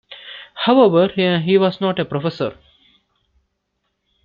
[0.55, 2.57] However, he was not a professor.